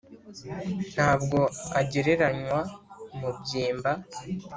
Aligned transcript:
Nta 0.93 1.11
bwo 1.21 1.39
agereranywa 1.79 2.59
mu 3.09 3.15
mubyimba: 3.21 3.91